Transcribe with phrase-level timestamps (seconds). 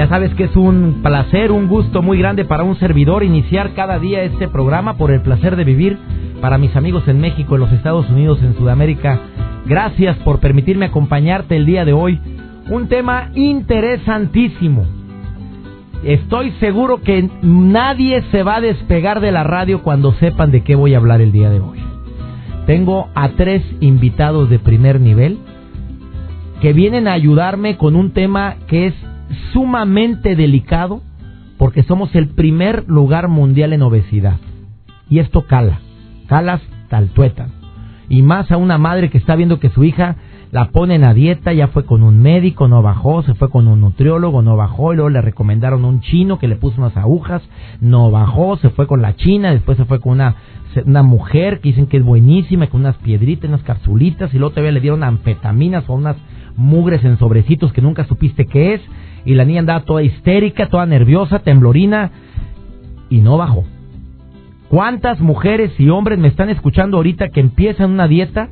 [0.00, 3.98] Ya sabes que es un placer, un gusto muy grande para un servidor iniciar cada
[3.98, 5.98] día este programa por el placer de vivir
[6.40, 9.20] para mis amigos en México, en los Estados Unidos, en Sudamérica.
[9.66, 12.18] Gracias por permitirme acompañarte el día de hoy.
[12.70, 14.86] Un tema interesantísimo.
[16.02, 20.76] Estoy seguro que nadie se va a despegar de la radio cuando sepan de qué
[20.76, 21.78] voy a hablar el día de hoy.
[22.64, 25.36] Tengo a tres invitados de primer nivel
[26.62, 28.94] que vienen a ayudarme con un tema que es
[29.52, 31.02] sumamente delicado
[31.58, 34.38] porque somos el primer lugar mundial en obesidad.
[35.08, 35.80] Y esto cala,
[36.26, 37.52] calas tal tuétano.
[38.08, 40.16] Y más a una madre que está viendo que su hija
[40.50, 43.80] la ponen a dieta, ya fue con un médico, no bajó, se fue con un
[43.80, 47.42] nutriólogo, no bajó, y luego le recomendaron un chino que le puso unas agujas,
[47.80, 50.34] no bajó, se fue con la china, después se fue con una,
[50.84, 54.72] una mujer que dicen que es buenísima, con unas piedritas, unas capsulitas, y luego todavía
[54.72, 56.16] le dieron anfetaminas o unas
[56.56, 58.80] mugres en sobrecitos que nunca supiste qué es,
[59.24, 62.10] y la niña andaba toda histérica, toda nerviosa, temblorina
[63.08, 63.64] y no bajó.
[64.68, 68.48] ¿Cuántas mujeres y hombres me están escuchando ahorita que empiezan una dieta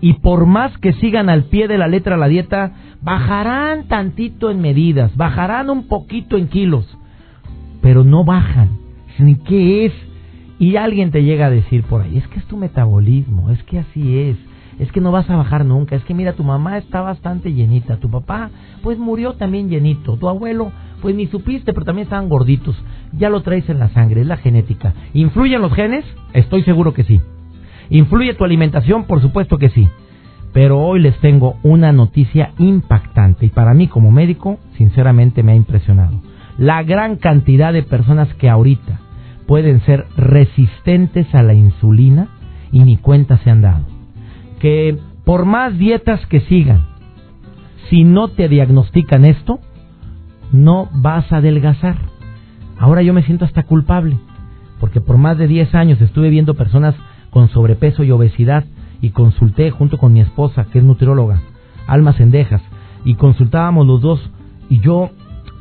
[0.00, 4.60] y por más que sigan al pie de la letra la dieta, bajarán tantito en
[4.60, 6.86] medidas, bajarán un poquito en kilos,
[7.80, 8.68] pero no bajan?
[9.18, 9.92] ¿Ni qué es?
[10.58, 13.78] Y alguien te llega a decir por ahí, es que es tu metabolismo, es que
[13.78, 14.36] así es
[14.78, 17.96] es que no vas a bajar nunca, es que mira, tu mamá está bastante llenita,
[17.96, 18.50] tu papá
[18.82, 20.70] pues murió también llenito, tu abuelo
[21.00, 22.76] pues ni supiste, pero también estaban gorditos,
[23.12, 24.94] ya lo traes en la sangre, es la genética.
[25.14, 26.04] ¿Influyen los genes?
[26.32, 27.20] Estoy seguro que sí.
[27.90, 29.04] ¿Influye tu alimentación?
[29.04, 29.88] Por supuesto que sí.
[30.52, 35.56] Pero hoy les tengo una noticia impactante y para mí como médico, sinceramente me ha
[35.56, 36.20] impresionado.
[36.56, 39.00] La gran cantidad de personas que ahorita
[39.46, 42.28] pueden ser resistentes a la insulina
[42.72, 43.95] y ni cuenta se han dado
[44.66, 46.88] que por más dietas que sigan,
[47.88, 49.60] si no te diagnostican esto,
[50.50, 51.94] no vas a adelgazar.
[52.76, 54.18] Ahora yo me siento hasta culpable,
[54.80, 56.96] porque por más de 10 años estuve viendo personas
[57.30, 58.64] con sobrepeso y obesidad
[59.00, 61.42] y consulté junto con mi esposa, que es nutrióloga,
[61.86, 62.62] Alma Cendejas,
[63.04, 64.30] y consultábamos los dos
[64.68, 65.10] y yo,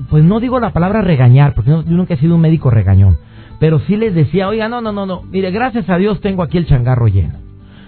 [0.10, 3.20] pues no digo la palabra regañar, porque yo nunca he sido un médico regañón,
[3.60, 6.58] pero sí les decía, oiga, no, no, no, no, mire, gracias a Dios tengo aquí
[6.58, 7.45] el changarro lleno.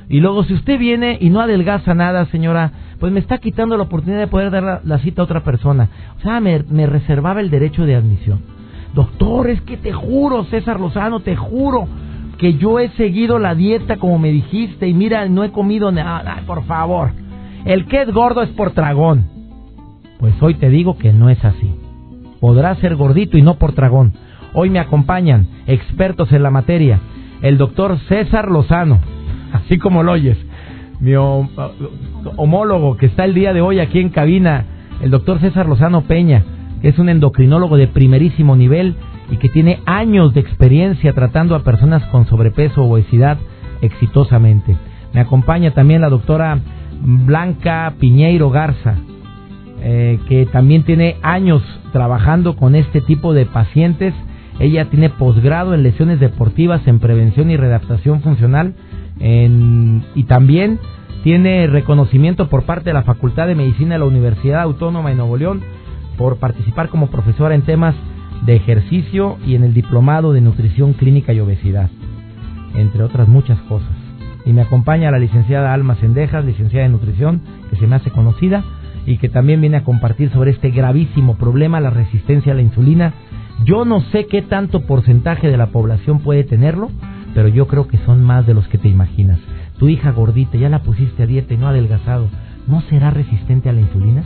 [0.10, 3.84] Y luego, si usted viene y no adelgaza nada, señora, pues me está quitando la
[3.84, 5.90] oportunidad de poder dar la, cita a otra persona.
[6.18, 8.40] O sea, me, me, reservaba el derecho de admisión.
[8.94, 11.88] Doctor, es que te juro, César Lozano, te juro
[12.38, 16.44] que yo he seguido la dieta como me dijiste y mira, no he comido nada.
[16.46, 17.12] por favor,
[17.66, 19.26] el que es gordo es por tragón.
[20.20, 21.76] Pues hoy te digo que no es así.
[22.40, 24.14] Podrá ser gordito y no por tragón.
[24.54, 27.00] Hoy me acompañan expertos en la materia.
[27.42, 29.00] El doctor César Lozano
[29.58, 30.38] así como lo oyes.
[31.00, 34.66] Mi homólogo que está el día de hoy aquí en cabina,
[35.02, 36.44] el doctor César Lozano Peña,
[36.82, 38.96] que es un endocrinólogo de primerísimo nivel
[39.30, 43.38] y que tiene años de experiencia tratando a personas con sobrepeso o obesidad
[43.82, 44.76] exitosamente.
[45.14, 46.60] Me acompaña también la doctora
[47.02, 48.96] Blanca Piñeiro Garza,
[49.82, 54.14] eh, que también tiene años trabajando con este tipo de pacientes.
[54.60, 58.74] Ella tiene posgrado en lesiones deportivas en prevención y readaptación funcional
[59.20, 60.80] y también
[61.24, 65.38] tiene reconocimiento por parte de la Facultad de Medicina de la Universidad Autónoma de Nuevo
[65.38, 65.62] León
[66.18, 67.96] por participar como profesora en temas
[68.46, 71.90] de ejercicio y en el diplomado de nutrición clínica y obesidad,
[72.76, 73.90] entre otras muchas cosas.
[74.46, 78.64] Y me acompaña la licenciada Alma Sendejas, licenciada en nutrición, que se me hace conocida
[79.06, 83.14] y que también viene a compartir sobre este gravísimo problema, la resistencia a la insulina.
[83.66, 86.90] Yo no sé qué tanto porcentaje de la población puede tenerlo,
[87.34, 89.40] pero yo creo que son más de los que te imaginas.
[89.78, 92.30] Tu hija gordita, ya la pusiste a dieta y no adelgazado,
[92.68, 94.24] ¿no será resistente a la insulina?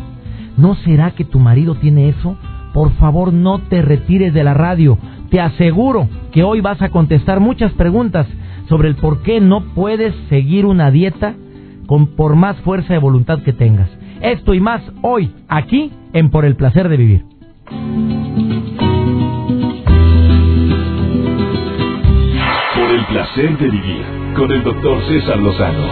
[0.57, 2.37] ¿No será que tu marido tiene eso?
[2.73, 4.97] Por favor, no te retires de la radio.
[5.29, 8.27] Te aseguro que hoy vas a contestar muchas preguntas
[8.69, 11.35] sobre el por qué no puedes seguir una dieta
[11.87, 13.89] con por más fuerza de voluntad que tengas.
[14.21, 18.20] Esto y más hoy, aquí en Por el placer de vivir.
[23.11, 24.05] Placer de vivir
[24.37, 25.85] con el doctor César Lozano.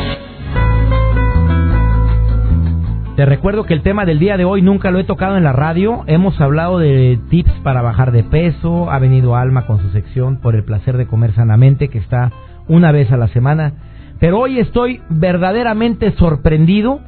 [3.18, 5.51] Te recuerdo que el tema del día de hoy nunca lo he tocado en la
[5.51, 6.06] radio.
[6.07, 8.89] Hemos hablado de tips para bajar de peso.
[8.89, 12.31] Ha venido Alma con su sección por el placer de comer sanamente, que está
[12.69, 13.74] una vez a la semana.
[14.21, 17.01] Pero hoy estoy verdaderamente sorprendido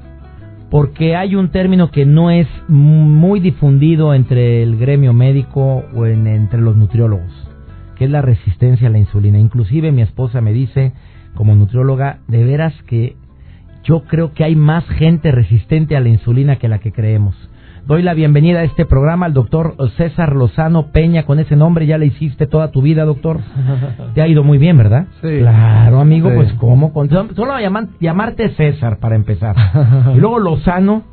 [0.69, 6.59] porque hay un término que no es muy difundido entre el gremio médico o entre
[6.59, 7.50] los nutriólogos,
[8.01, 9.37] que es la resistencia a la insulina.
[9.37, 10.91] Inclusive mi esposa me dice,
[11.35, 13.15] como nutrióloga, de veras que
[13.83, 17.35] yo creo que hay más gente resistente a la insulina que la que creemos.
[17.85, 21.99] Doy la bienvenida a este programa al doctor César Lozano Peña, con ese nombre ya
[21.99, 23.39] le hiciste toda tu vida, doctor.
[24.15, 25.05] Te ha ido muy bien, ¿verdad?
[25.21, 25.37] Sí.
[25.37, 26.91] Claro, amigo, pues ¿cómo?
[27.35, 29.55] Solo llaman, llamarte César para empezar.
[30.15, 31.03] Y luego Lozano.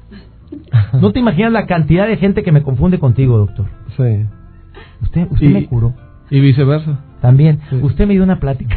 [0.95, 3.67] No te imaginas la cantidad de gente que me confunde contigo, doctor.
[3.95, 4.25] Sí.
[5.03, 5.93] Usted, usted me curó.
[6.31, 7.01] Y viceversa.
[7.21, 7.61] También.
[7.83, 8.77] Usted me dio una plática.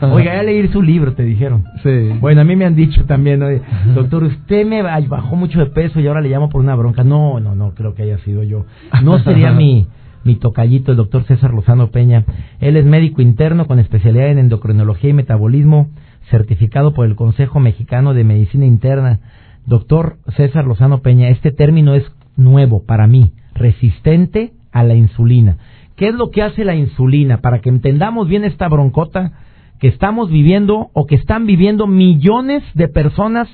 [0.12, 1.64] Oiga, ya leí su libro, te dijeron.
[1.82, 2.12] Sí.
[2.20, 3.60] Bueno, a mí me han dicho también, oye,
[3.94, 7.04] doctor, usted me bajó mucho de peso y ahora le llamo por una bronca.
[7.04, 8.64] No, no, no, creo que haya sido yo.
[9.02, 9.86] No sería mi,
[10.24, 12.24] mi tocallito, el doctor César Lozano Peña.
[12.60, 15.90] Él es médico interno con especialidad en endocrinología y metabolismo,
[16.30, 19.20] certificado por el Consejo Mexicano de Medicina Interna.
[19.66, 25.58] Doctor César Lozano Peña, este término es nuevo para mí, resistente a la insulina.
[25.98, 27.40] ¿Qué es lo que hace la insulina?
[27.40, 29.32] Para que entendamos bien esta broncota
[29.80, 33.48] que estamos viviendo o que están viviendo millones de personas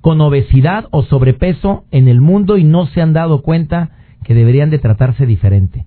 [0.00, 3.90] con obesidad o sobrepeso en el mundo y no se han dado cuenta
[4.24, 5.84] que deberían de tratarse diferente.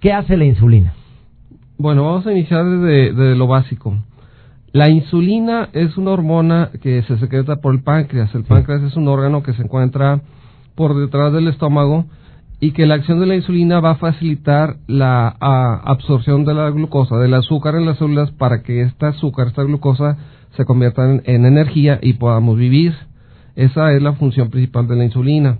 [0.00, 0.92] ¿Qué hace la insulina?
[1.78, 3.96] Bueno, vamos a iniciar desde, desde lo básico.
[4.72, 8.34] La insulina es una hormona que se secreta por el páncreas.
[8.34, 10.20] El páncreas es un órgano que se encuentra
[10.74, 12.04] por detrás del estómago
[12.62, 17.18] y que la acción de la insulina va a facilitar la absorción de la glucosa,
[17.18, 20.16] del azúcar en las células para que esta azúcar, esta glucosa
[20.56, 22.94] se convierta en, en, energía y podamos vivir.
[23.56, 25.58] Esa es la función principal de la insulina.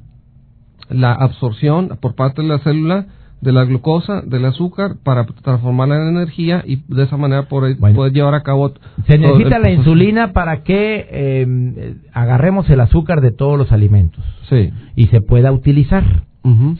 [0.90, 3.06] La absorción por parte de la célula
[3.40, 7.96] de la glucosa, del azúcar, para transformarla en energía y de esa manera poder, Bueno.
[7.96, 8.75] poder llevar a cabo...
[9.08, 14.25] Se necesita el la insulina para que eh, agarremos el azúcar de todos los alimentos
[14.48, 14.70] Sí.
[14.94, 16.05] y se pueda utilizar.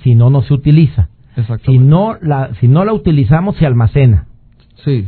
[0.03, 1.09] Si no, no se utiliza.
[1.65, 4.27] Si no la, si no la utilizamos, se almacena.
[4.85, 5.07] Sí.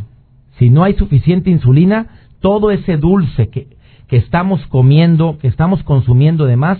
[0.59, 2.06] Si no hay suficiente insulina,
[2.41, 3.69] todo ese dulce que,
[4.06, 6.79] que estamos comiendo, que estamos consumiendo de más,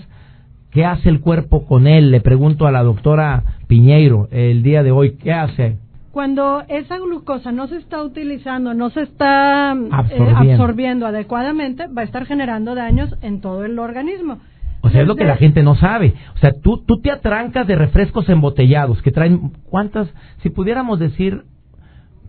[0.71, 2.11] ¿qué hace el cuerpo con él?
[2.11, 5.77] Le pregunto a la doctora Piñeiro el día de hoy, ¿qué hace?
[6.11, 12.05] Cuando esa glucosa no se está utilizando, no se está eh, absorbiendo adecuadamente, va a
[12.05, 14.39] estar generando daños en todo el organismo.
[14.85, 16.13] O sea, es lo que la gente no sabe.
[16.35, 20.07] O sea, tú, tú te atrancas de refrescos embotellados que traen, ¿cuántas,
[20.43, 21.43] si pudiéramos decir,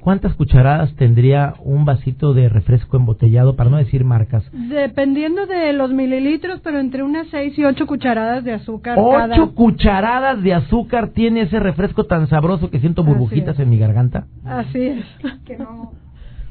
[0.00, 4.42] cuántas cucharadas tendría un vasito de refresco embotellado, para no decir marcas?
[4.52, 9.46] Dependiendo de los mililitros, pero entre unas 6 y 8 cucharadas de azúcar Ocho cada.
[9.48, 14.28] cucharadas de azúcar tiene ese refresco tan sabroso que siento burbujitas en mi garganta.
[14.46, 15.04] Así es.
[15.44, 15.92] que no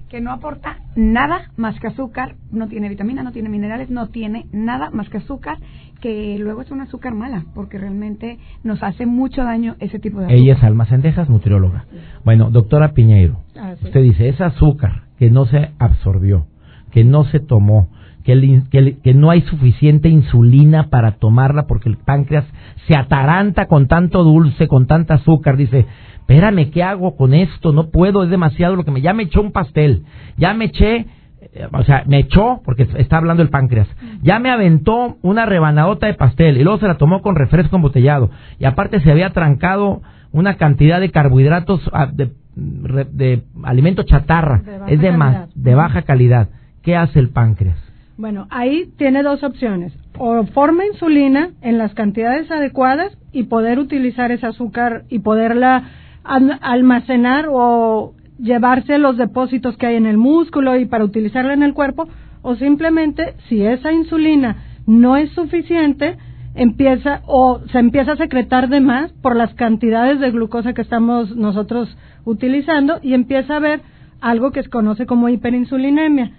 [0.10, 4.46] que no aporta nada más que azúcar, no tiene vitamina, no tiene minerales, no tiene
[4.52, 5.58] nada más que azúcar,
[6.02, 10.26] que luego es un azúcar mala, porque realmente nos hace mucho daño ese tipo de
[10.26, 10.40] azúcar.
[10.42, 11.86] Ella es Alma Sendejas, nutrióloga.
[12.24, 13.86] Bueno, doctora Piñeiro, Así.
[13.86, 16.46] usted dice, es azúcar que no se absorbió,
[16.92, 17.88] que no se tomó,
[18.24, 22.46] que, el que, el- que no hay suficiente insulina para tomarla porque el páncreas
[22.88, 25.58] se ataranta con tanto dulce, con tanta azúcar.
[25.58, 25.86] Dice,
[26.20, 27.72] espérame, ¿qué hago con esto?
[27.72, 29.02] No puedo, es demasiado lo que me...
[29.02, 30.04] Ya me echó un pastel,
[30.38, 31.06] ya me eché...
[31.54, 33.88] eh, O sea, me echó, porque está hablando el páncreas,
[34.26, 38.32] ya me aventó una rebanadota de pastel y luego se la tomó con refresco embotellado.
[38.60, 40.02] Y aparte se había trancado
[40.32, 45.50] una cantidad de carbohidratos, ah, de, alimento chatarra, De es de, calidad.
[45.54, 46.50] de baja calidad.
[46.82, 47.78] ¿Qué hace el páncreas?
[48.18, 49.94] Bueno, ahí tiene dos opciones.
[50.18, 55.84] O forma insulina en las cantidades adecuadas y poder utilizar ese azúcar y poderla
[56.24, 61.64] al- almacenar o llevarse los depósitos que hay en el músculo y para utilizarla en
[61.64, 62.08] el cuerpo.
[62.46, 66.16] O simplemente, si esa insulina no es suficiente,
[66.54, 71.36] empieza o se empieza a secretar de más por las cantidades de glucosa que estamos
[71.36, 73.82] nosotros utilizando y empieza a haber
[74.22, 76.34] algo que se conoce como hiperinsulinemia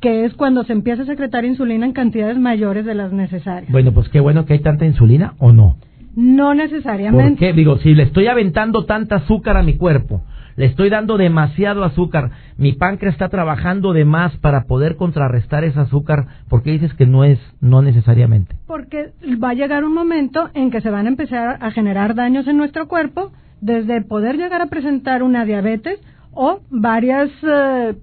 [0.00, 3.70] que es cuando se empieza a secretar insulina en cantidades mayores de las necesarias.
[3.70, 5.76] Bueno, pues qué bueno que hay tanta insulina o no.
[6.16, 7.38] No ¿Por necesariamente.
[7.38, 7.52] qué?
[7.52, 10.22] Digo, si le estoy aventando tanta azúcar a mi cuerpo,
[10.56, 15.80] le estoy dando demasiado azúcar, mi páncreas está trabajando de más para poder contrarrestar ese
[15.80, 18.56] azúcar, ¿por qué dices que no es, no necesariamente?
[18.66, 22.46] Porque va a llegar un momento en que se van a empezar a generar daños
[22.46, 26.00] en nuestro cuerpo, desde poder llegar a presentar una diabetes
[26.32, 27.94] o varias eh,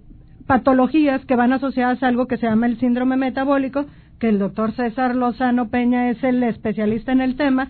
[0.48, 3.86] patologías que van asociadas a algo que se llama el síndrome metabólico,
[4.20, 7.70] que el doctor César Lozano Peña es el especialista en el tema,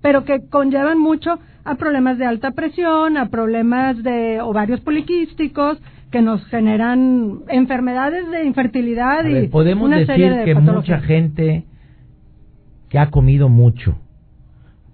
[0.00, 5.78] pero que conllevan mucho a problemas de alta presión, a problemas de ovarios poliquísticos,
[6.10, 11.64] que nos generan enfermedades de infertilidad y podemos una decir serie de que mucha gente
[12.90, 13.96] que ha comido mucho,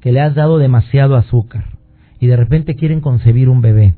[0.00, 1.64] que le has dado demasiado azúcar
[2.20, 3.94] y de repente quieren concebir un bebé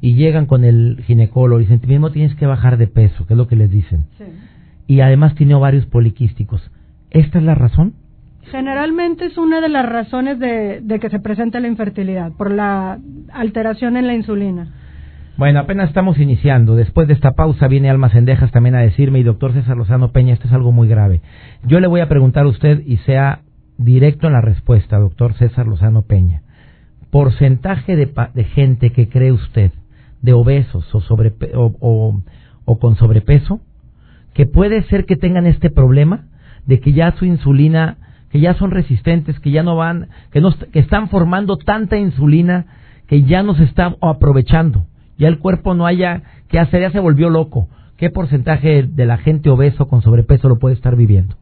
[0.00, 3.38] y llegan con el ginecólogo y dicen, mismo tienes que bajar de peso, que es
[3.38, 4.06] lo que les dicen.
[4.18, 4.24] Sí.
[4.88, 6.68] Y además tiene ovarios poliquísticos.
[7.10, 7.94] ¿Esta es la razón?
[8.50, 12.98] Generalmente es una de las razones de, que se presente la infertilidad, por la
[13.32, 14.68] alteración en la insulina.
[15.36, 16.74] Bueno, apenas estamos iniciando.
[16.76, 20.34] Después de esta pausa viene Alma Cendejas también a decirme, y doctor César Lozano Peña,
[20.34, 21.20] esto es algo muy grave.
[21.64, 23.40] Yo le voy a preguntar a usted y sea
[23.78, 26.42] directo en la respuesta, doctor César Lozano Peña.
[27.10, 29.70] Porcentaje de, de gente que cree usted,
[30.22, 32.20] de obesos o-
[32.64, 33.60] o con sobrepeso,
[34.34, 36.24] que puede ser que tengan este problema
[36.66, 37.96] de que ya su insulina,
[38.30, 42.66] que ya son resistentes, que ya no van, que, no, que están formando tanta insulina
[43.06, 44.84] que ya no se está aprovechando,
[45.18, 47.68] ya el cuerpo no haya que hacer, ya se volvió loco.
[47.96, 51.34] ¿Qué porcentaje de la gente obeso con sobrepeso lo puede estar viviendo?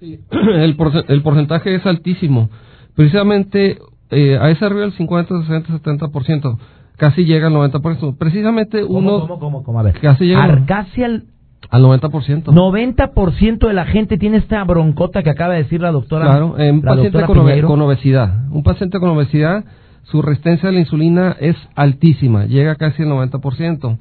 [0.00, 2.48] Sí, el, porce- el porcentaje es altísimo.
[2.94, 3.78] Precisamente
[4.10, 6.58] eh, a ese arriba del 50, 60, 70%.
[6.96, 8.16] Casi llega al 90%.
[8.16, 9.80] Precisamente uno ¿Cómo, cómo, cómo?
[9.80, 11.24] A ver, Casi llega- Ar- casi al
[11.70, 12.44] al 90%.
[12.44, 16.26] 90% de la gente tiene esta broncota que acaba de decir la doctora.
[16.26, 18.46] Claro, en un paciente con, con obesidad.
[18.50, 19.64] Un paciente con obesidad,
[20.04, 23.98] su resistencia a la insulina es altísima, llega casi al 90%.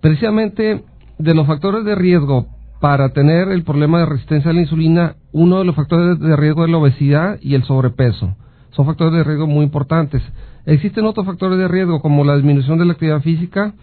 [0.00, 0.84] Precisamente
[1.18, 2.46] de los factores de riesgo
[2.80, 6.64] para tener el problema de resistencia a la insulina, uno de los factores de riesgo
[6.64, 8.36] es la obesidad y el sobrepeso.
[8.70, 10.22] Son factores de riesgo muy importantes.
[10.64, 13.74] Existen otros factores de riesgo como la disminución de la actividad física,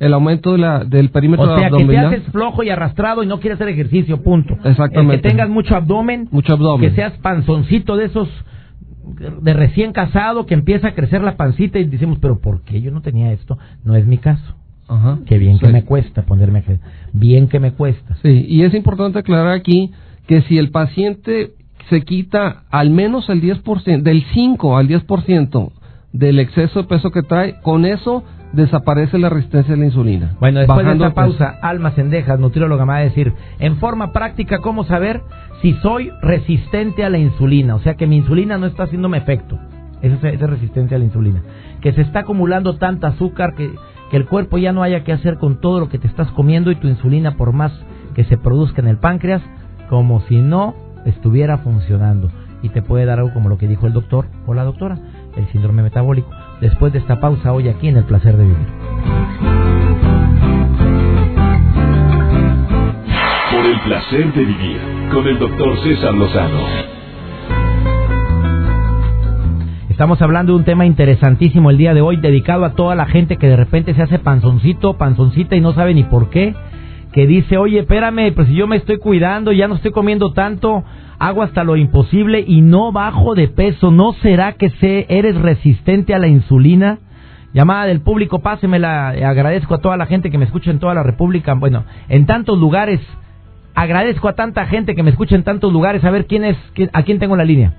[0.00, 3.22] el aumento de la, del perímetro O sea, que te abdominal, haces flojo y arrastrado
[3.22, 4.54] y no quieres hacer ejercicio, punto.
[4.64, 5.16] Exactamente.
[5.16, 6.88] El que tengas mucho abdomen, mucho abdomen.
[6.88, 8.28] que seas panzoncito de esos
[9.42, 12.90] de recién casado, que empieza a crecer la pancita y decimos, pero ¿por qué yo
[12.90, 13.58] no tenía esto?
[13.84, 14.54] No es mi caso.
[14.88, 15.18] Ajá.
[15.26, 16.62] Qué bien que me cuesta ponerme
[17.12, 18.16] Bien que me cuesta.
[18.22, 19.92] Sí, y es importante aclarar aquí
[20.26, 21.52] que si el paciente
[21.90, 25.72] se quita al menos el 10%, del 5 al 10%
[26.12, 30.36] del exceso de peso que trae, con eso desaparece la resistencia a la insulina.
[30.40, 34.58] Bueno, después de esta pausa, Alma Cendejas, nutrióloga, me va a decir, en forma práctica,
[34.58, 35.22] ¿cómo saber
[35.62, 37.76] si soy resistente a la insulina?
[37.76, 39.58] O sea, que mi insulina no está haciéndome efecto.
[40.02, 41.42] Esa es, esa es resistencia a la insulina.
[41.80, 43.70] Que se está acumulando tanta azúcar que,
[44.10, 46.70] que el cuerpo ya no haya que hacer con todo lo que te estás comiendo
[46.70, 47.72] y tu insulina, por más
[48.14, 49.42] que se produzca en el páncreas,
[49.88, 50.74] como si no
[51.04, 52.30] estuviera funcionando.
[52.62, 54.98] Y te puede dar algo como lo que dijo el doctor o la doctora,
[55.36, 56.30] el síndrome metabólico.
[56.60, 58.66] Después de esta pausa, hoy aquí en El Placer de Vivir.
[63.50, 64.78] Por el placer de vivir
[65.12, 66.60] con el doctor César Lozano.
[69.88, 73.36] Estamos hablando de un tema interesantísimo el día de hoy, dedicado a toda la gente
[73.36, 76.54] que de repente se hace panzoncito, panzoncita y no sabe ni por qué.
[77.12, 80.84] Que dice, oye, espérame, pues si yo me estoy cuidando, ya no estoy comiendo tanto,
[81.18, 83.90] hago hasta lo imposible y no bajo de peso.
[83.90, 86.98] ¿No será que sé, eres resistente a la insulina?
[87.52, 89.14] Llamada del público, pásemela.
[89.16, 91.54] Eh, Agradezco a toda la gente que me escucha en toda la República.
[91.54, 93.00] Bueno, en tantos lugares.
[93.74, 96.04] Agradezco a tanta gente que me escucha en tantos lugares.
[96.04, 96.56] A ver quién es,
[96.92, 97.72] a quién tengo en la línea.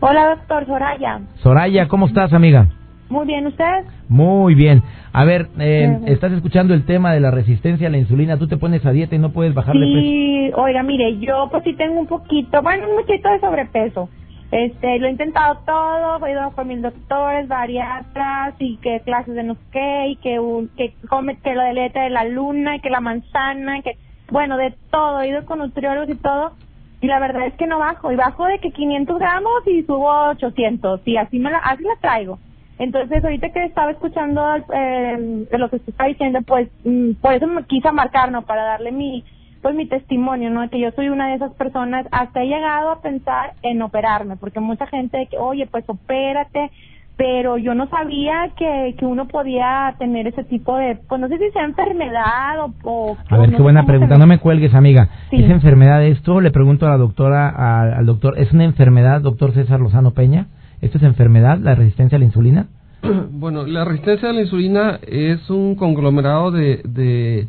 [0.00, 1.20] Hola, doctor Soraya.
[1.36, 2.66] Soraya, ¿cómo estás, amiga?
[3.12, 3.84] Muy bien, ¿usted?
[4.08, 4.82] Muy bien.
[5.12, 8.38] A ver, eh, estás escuchando el tema de la resistencia a la insulina.
[8.38, 10.00] Tú te pones a dieta y no puedes bajar de peso.
[10.00, 14.08] Sí, oiga, mire, yo pues sí tengo un poquito, bueno, un muchito de sobrepeso.
[14.50, 19.42] Este, lo he intentado todo, he ido con mil doctores, bariatras y que clases de
[19.42, 22.76] no sé qué, y que, un, que come que lo de letra de la luna,
[22.76, 23.98] y que la manzana, y que,
[24.30, 26.52] bueno, de todo, he ido con nutriólogos y todo,
[27.02, 30.30] y la verdad es que no bajo, y bajo de que 500 gramos y subo
[30.30, 32.38] 800, y así me la, así la traigo.
[32.78, 34.42] Entonces, ahorita que estaba escuchando
[34.74, 38.42] eh, lo que usted está diciendo, pues mm, por eso me quise marcar, ¿no?
[38.42, 39.24] Para darle mi
[39.60, 40.68] pues mi testimonio, ¿no?
[40.70, 44.58] Que yo soy una de esas personas, hasta he llegado a pensar en operarme, porque
[44.58, 46.72] mucha gente, de que, oye, pues opérate,
[47.16, 51.38] pero yo no sabía que, que uno podía tener ese tipo de, pues no sé
[51.38, 52.74] si sea enfermedad o...
[52.82, 54.18] o A ver, no qué buena pregunta.
[54.18, 55.08] No me cuelgues, amiga.
[55.30, 55.44] Sí.
[55.44, 56.40] ¿Es enfermedad esto?
[56.40, 58.34] Le pregunto a la doctora, a- al doctor.
[58.38, 60.46] ¿Es una enfermedad, doctor César Lozano Peña?
[60.82, 62.66] ¿Esto es enfermedad, la resistencia a la insulina?
[63.30, 67.48] Bueno, la resistencia a la insulina es un conglomerado de, de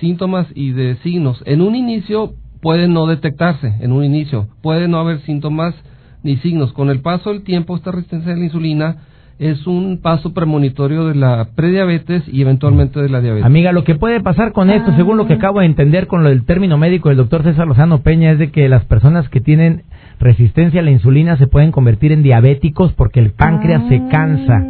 [0.00, 1.42] síntomas y de signos.
[1.46, 5.74] En un inicio puede no detectarse, en un inicio puede no haber síntomas
[6.22, 6.72] ni signos.
[6.72, 8.96] Con el paso del tiempo, esta resistencia a la insulina
[9.38, 13.44] es un paso premonitorio de la prediabetes y eventualmente de la diabetes.
[13.44, 16.28] Amiga, lo que puede pasar con esto, según lo que acabo de entender con lo
[16.28, 19.82] del término médico del doctor César Lozano Peña, es de que las personas que tienen
[20.22, 24.64] resistencia a la insulina se pueden convertir en diabéticos porque el páncreas se cansa.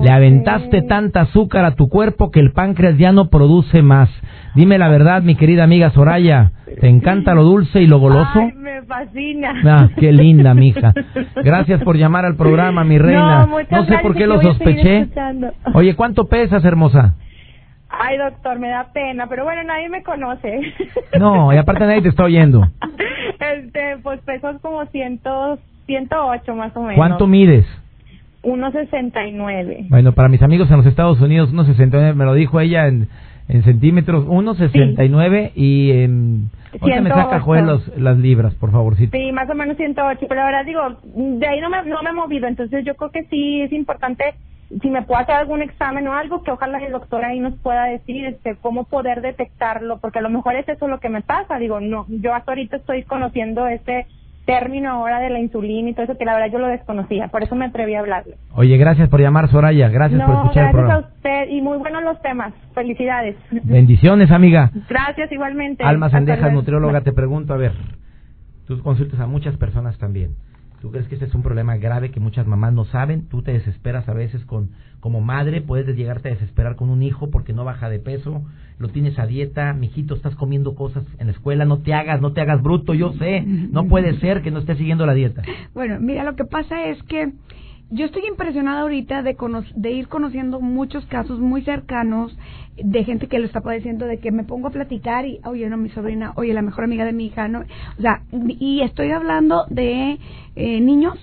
[0.00, 4.10] Le aventaste tanta azúcar a tu cuerpo que el páncreas ya no produce más.
[4.54, 8.40] Dime la verdad, mi querida amiga Soraya, ¿te encanta lo dulce y lo goloso?
[8.40, 9.54] Ay, me fascina.
[9.64, 10.92] Ah, qué linda, mija.
[11.36, 13.40] Gracias por llamar al programa, mi reina.
[13.40, 15.08] No, muchas sé por qué lo sospeché.
[15.74, 17.14] Oye, ¿cuánto pesas, hermosa?
[17.88, 20.60] Ay, doctor, me da pena, pero bueno, nadie me conoce.
[21.18, 22.68] No, y aparte nadie te está oyendo.
[23.52, 26.96] Este, pues pesos como ciento, 108 más o menos.
[26.96, 27.66] ¿Cuánto mides?
[28.42, 29.88] 1.69.
[29.88, 33.08] Bueno, para mis amigos en los Estados Unidos, 1.69, me lo dijo ella en,
[33.48, 36.50] en centímetros, 1.69 y en...
[36.80, 37.44] Ahorita me saca 108.
[37.44, 39.16] Joel los, las libras, por favorcito.
[39.16, 40.80] Sí, más o menos 108, pero verdad digo,
[41.38, 44.24] de ahí no me, no me he movido, entonces yo creo que sí es importante,
[44.80, 47.84] si me puedo hacer algún examen o algo, que ojalá el doctor ahí nos pueda
[47.84, 51.58] decir este cómo poder detectarlo, porque a lo mejor es eso lo que me pasa,
[51.58, 54.06] digo, no, yo hasta ahorita estoy conociendo este
[54.44, 57.42] término ahora de la insulina y todo eso, que la verdad yo lo desconocía, por
[57.42, 58.36] eso me atreví a hablarle.
[58.54, 59.88] Oye, gracias por llamar, Soraya.
[59.88, 61.08] Gracias por escuchar el gracias a programa.
[61.16, 63.36] usted y muy buenos los temas, felicidades.
[63.50, 64.70] Bendiciones, amiga.
[64.88, 65.82] Gracias igualmente.
[65.82, 66.50] Alma luego.
[66.50, 67.72] nutrióloga, te pregunto, a ver,
[68.66, 70.32] tú consultas a muchas personas también.
[70.84, 73.26] ¿Tú crees que este es un problema grave que muchas mamás no saben?
[73.30, 77.30] Tú te desesperas a veces con como madre, puedes llegarte a desesperar con un hijo
[77.30, 78.42] porque no baja de peso,
[78.78, 82.34] lo tienes a dieta, mijito, estás comiendo cosas en la escuela, no te hagas, no
[82.34, 85.40] te hagas bruto, yo sé, no puede ser que no estés siguiendo la dieta.
[85.72, 87.32] Bueno, mira, lo que pasa es que
[87.90, 89.36] yo estoy impresionada ahorita de,
[89.74, 92.36] de ir conociendo muchos casos muy cercanos
[92.76, 95.76] de gente que lo está padeciendo, de que me pongo a platicar y, oye, no,
[95.76, 99.66] mi sobrina, oye, la mejor amiga de mi hija, no, o sea, y estoy hablando
[99.68, 100.18] de
[100.56, 101.18] eh, niños,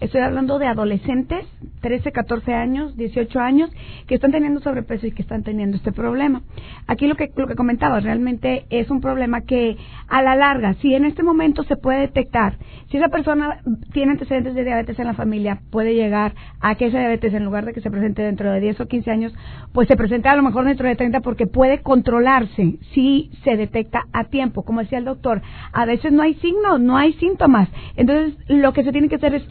[0.00, 1.46] estoy hablando de adolescentes,
[1.80, 3.70] 13, 14 años, 18 años,
[4.06, 6.42] que están teniendo sobrepeso y que están teniendo este problema.
[6.86, 9.76] Aquí lo que, lo que comentaba, realmente es un problema que
[10.08, 12.56] a la larga, si en este momento se puede detectar,
[12.90, 13.60] si esa persona
[13.92, 17.66] tiene antecedentes de diabetes en la familia, puede llegar a que esa diabetes, en lugar
[17.66, 19.34] de que se presente dentro de 10 o 15 años,
[19.72, 24.04] pues se presente a lo mejor dentro de 30 porque puede controlarse si se detecta
[24.12, 24.62] a tiempo.
[24.62, 27.68] Como decía el doctor, a veces no hay signos, no hay síntomas.
[27.96, 29.48] Entonces, lo que se tiene que hacer es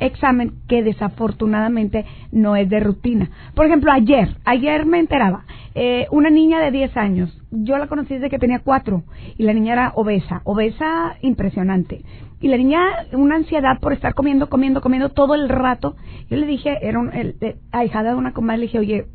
[0.00, 3.30] examen que desafortunadamente no es de rutina.
[3.54, 8.14] Por ejemplo, ayer, ayer me enteraba, eh, una niña de 10 años, yo la conocí
[8.14, 9.02] desde que tenía 4
[9.38, 12.02] y la niña era obesa, obesa impresionante.
[12.40, 12.80] Y la niña,
[13.12, 15.94] una ansiedad por estar comiendo, comiendo, comiendo todo el rato.
[16.30, 17.36] Yo le dije, era un, el-
[17.70, 19.06] ahijada de una comadre, le dije, oye,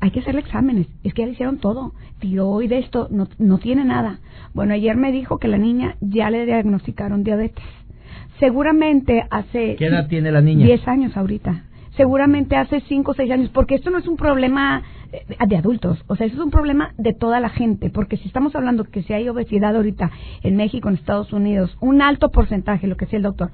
[0.00, 0.86] hay que hacerle exámenes.
[1.02, 1.92] Es que ya le hicieron todo.
[2.20, 4.20] Tiroides, esto, no, no tiene nada.
[4.52, 7.64] Bueno, ayer me dijo que la niña ya le diagnosticaron diabetes.
[8.38, 9.76] Seguramente hace...
[9.76, 10.66] ¿Qué edad tiene la niña?
[10.66, 11.64] 10 años ahorita.
[11.96, 14.82] Seguramente hace 5 o 6 años, porque esto no es un problema
[15.46, 18.54] de adultos, o sea, eso es un problema de toda la gente, porque si estamos
[18.54, 20.10] hablando que si hay obesidad ahorita
[20.42, 23.50] en México, en Estados Unidos, un alto porcentaje, lo que decía el doctor,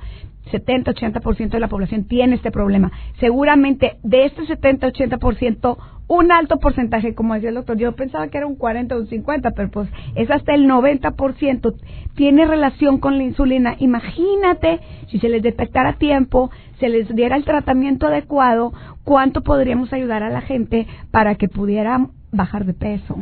[0.51, 2.91] 70-80% de la población tiene este problema.
[3.21, 5.77] Seguramente de este 70-80%,
[6.09, 9.07] un alto porcentaje, como decía el doctor, yo pensaba que era un 40 o un
[9.07, 11.75] 50, pero pues es hasta el 90%,
[12.15, 13.77] tiene relación con la insulina.
[13.79, 16.51] Imagínate si se les detectara a tiempo,
[16.83, 18.73] se les diera el tratamiento adecuado,
[19.05, 23.16] cuánto podríamos ayudar a la gente para que pudiera bajar de peso.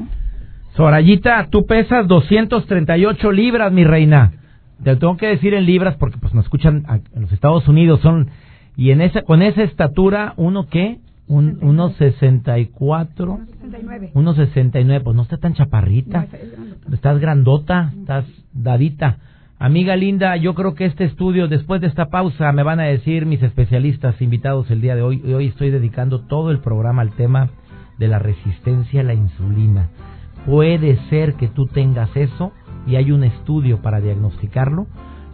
[0.77, 4.33] Sorayita, tú pesas 238 libras, mi reina.
[4.83, 7.69] Te lo tengo que decir en libras porque pues nos escuchan a- en los Estados
[7.69, 8.29] Unidos son
[8.77, 11.01] y en esa con esa estatura uno qué?
[11.29, 14.11] Un, unos 64, 69.
[14.15, 16.27] unos 69, pues no está tan chaparrita.
[16.91, 19.19] Estás grandota, estás dadita.
[19.63, 23.27] Amiga linda, yo creo que este estudio, después de esta pausa, me van a decir
[23.27, 25.21] mis especialistas invitados el día de hoy.
[25.35, 27.51] Hoy estoy dedicando todo el programa al tema
[27.99, 29.91] de la resistencia a la insulina.
[30.47, 32.53] Puede ser que tú tengas eso
[32.87, 34.87] y hay un estudio para diagnosticarlo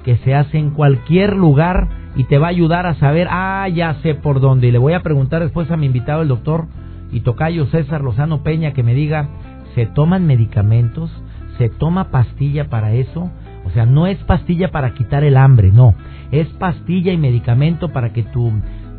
[0.04, 1.86] que se hace en cualquier lugar
[2.16, 4.66] y te va a ayudar a saber, ah, ya sé por dónde.
[4.66, 6.66] Y le voy a preguntar después a mi invitado, el doctor
[7.12, 9.28] y tocayo César Lozano Peña, que me diga,
[9.76, 11.12] ¿se toman medicamentos?
[11.58, 13.30] ¿Se toma pastilla para eso?
[13.76, 15.94] Sea, no es pastilla para quitar el hambre, no.
[16.30, 18.50] Es pastilla y medicamento para que tu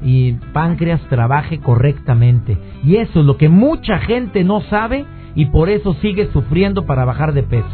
[0.03, 2.59] y páncreas trabaje correctamente.
[2.83, 7.05] Y eso es lo que mucha gente no sabe y por eso sigue sufriendo para
[7.05, 7.65] bajar de peso.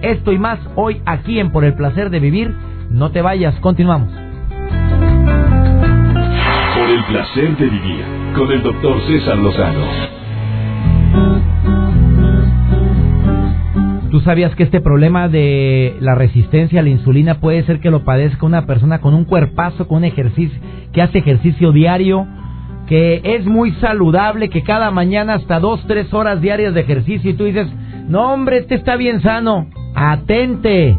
[0.00, 2.54] Esto y más hoy aquí en Por el Placer de Vivir.
[2.88, 4.12] No te vayas, continuamos.
[6.76, 8.04] Por el placer de vivir
[8.36, 9.86] con el doctor César Lozano.
[14.10, 18.04] ¿Tú sabías que este problema de la resistencia a la insulina puede ser que lo
[18.04, 20.58] padezca una persona con un cuerpazo, con un ejercicio,
[20.94, 22.26] que hace ejercicio diario,
[22.86, 27.34] que es muy saludable, que cada mañana hasta dos, tres horas diarias de ejercicio y
[27.34, 27.68] tú dices,
[28.08, 30.96] no hombre, este está bien sano, atente.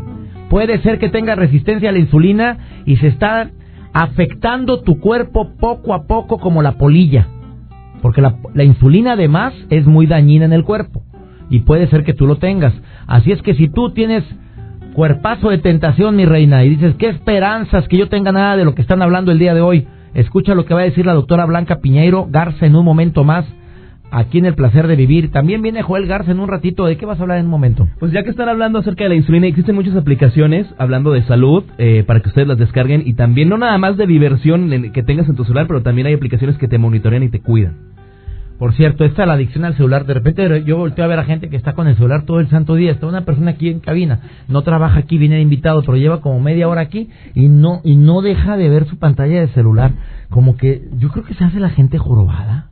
[0.51, 3.49] Puede ser que tenga resistencia a la insulina y se está
[3.91, 7.27] afectando tu cuerpo poco a poco como la polilla.
[8.03, 11.01] Porque la, la insulina además es muy dañina en el cuerpo
[11.49, 12.73] y puede ser que tú lo tengas.
[13.09, 14.23] Así es que si tú tienes
[14.93, 18.75] cuerpazo de tentación, mi reina, y dices, ¿qué esperanzas que yo tenga nada de lo
[18.75, 19.87] que están hablando el día de hoy?
[20.13, 23.45] Escucha lo que va a decir la doctora Blanca Piñeiro Garza en un momento más
[24.11, 25.31] aquí en el placer de vivir.
[25.31, 26.85] También viene Joel Garza en un ratito.
[26.85, 27.87] ¿De qué vas a hablar en un momento?
[27.99, 31.63] Pues ya que están hablando acerca de la insulina, existen muchas aplicaciones hablando de salud
[31.79, 35.27] eh, para que ustedes las descarguen y también no nada más de diversión que tengas
[35.27, 37.98] en tu celular, pero también hay aplicaciones que te monitorean y te cuidan.
[38.59, 40.05] Por cierto, esta la adicción al celular.
[40.05, 42.49] De repente yo volteo a ver a gente que está con el celular todo el
[42.49, 42.91] santo día.
[42.91, 44.19] Está una persona aquí en cabina,
[44.49, 47.95] no trabaja aquí, viene de invitado, pero lleva como media hora aquí y no y
[47.95, 49.93] no deja de ver su pantalla de celular.
[50.29, 52.67] Como que yo creo que se hace la gente jorobada.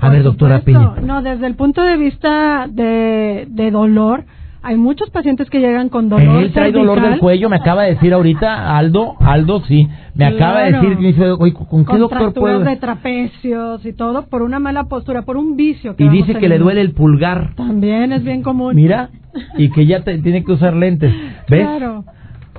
[0.00, 0.94] A ver, doctora Piña.
[1.02, 4.24] No, desde el punto de vista de, de dolor,
[4.68, 6.42] hay muchos pacientes que llegan con dolor.
[6.42, 10.64] Él trae dolor del cuello, me acaba de decir ahorita Aldo, Aldo, sí, me acaba
[10.64, 12.60] de decir, me dice, oye, ¿con qué doctor puedo?
[12.60, 15.96] de trapecios y todo por una mala postura, por un vicio.
[15.96, 17.54] Que y dice que le duele el pulgar.
[17.54, 18.76] También es bien común.
[18.76, 19.08] Mira,
[19.56, 21.14] y que ya tiene que usar lentes.
[21.48, 21.66] ¿Ves?
[21.66, 22.04] Claro.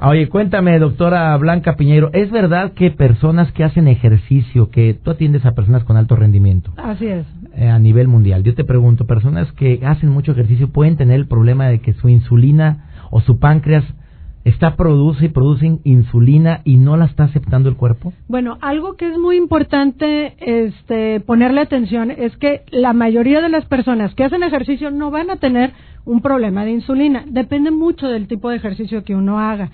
[0.02, 5.46] Oye, cuéntame, doctora Blanca Piñeiro, ¿es verdad que personas que hacen ejercicio, que tú atiendes
[5.46, 6.72] a personas con alto rendimiento?
[6.78, 7.28] Así es.
[7.60, 8.42] Eh, a nivel mundial.
[8.44, 12.08] Yo te pregunto, personas que hacen mucho ejercicio pueden tener el problema de que su
[12.08, 13.84] insulina o su páncreas
[14.46, 18.14] está produce y produce insulina y no la está aceptando el cuerpo?
[18.30, 23.66] Bueno, algo que es muy importante este, ponerle atención es que la mayoría de las
[23.66, 25.74] personas que hacen ejercicio no van a tener
[26.06, 27.26] un problema de insulina.
[27.28, 29.70] Depende mucho del tipo de ejercicio que uno haga.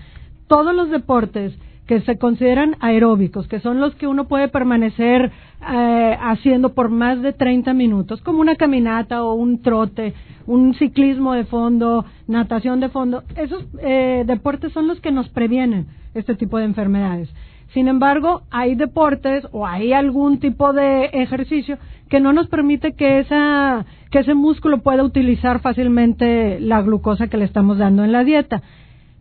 [0.48, 1.56] Todos los deportes
[1.88, 5.32] que se consideran aeróbicos, que son los que uno puede permanecer
[5.72, 10.14] eh, haciendo por más de 30 minutos, como una caminata o un trote,
[10.48, 13.24] un ciclismo de fondo, natación de fondo.
[13.36, 17.30] Esos eh, deportes son los que nos previenen este tipo de enfermedades.
[17.74, 21.78] Sin embargo, hay deportes o hay algún tipo de ejercicio
[22.10, 27.38] que no nos permite que, esa, que ese músculo pueda utilizar fácilmente la glucosa que
[27.38, 28.62] le estamos dando en la dieta